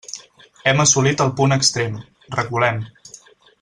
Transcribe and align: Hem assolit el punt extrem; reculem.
Hem 0.71 0.81
assolit 0.85 1.23
el 1.27 1.31
punt 1.41 1.55
extrem; 1.59 2.03
reculem. 2.41 2.85